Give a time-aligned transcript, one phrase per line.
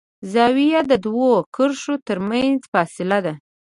[0.33, 3.33] زاویه د دوو کرښو تر منځ فاصله ده.